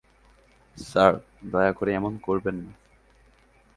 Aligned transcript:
Sir, 0.77 1.13
দয়া 1.43 1.71
করে 1.73 1.91
এমন 1.93 2.13
করবেন 2.17 2.55
না। 2.55 2.71